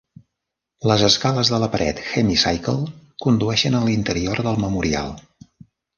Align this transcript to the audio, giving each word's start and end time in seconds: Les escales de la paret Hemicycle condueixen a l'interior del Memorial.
Les 0.91 1.01
escales 1.07 1.51
de 1.55 1.59
la 1.63 1.67
paret 1.75 2.01
Hemicycle 2.07 2.89
condueixen 3.27 3.77
a 3.77 3.83
l'interior 3.87 4.43
del 4.49 4.59
Memorial. 4.65 5.15